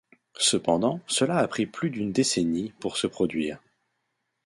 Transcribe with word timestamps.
Cependant, 0.39 0.99
cela 1.05 1.37
a 1.37 1.47
pris 1.47 1.67
plus 1.67 1.91
d'une 1.91 2.11
décennie 2.11 2.73
pour 2.79 2.97
se 2.97 3.05
produire. 3.05 3.59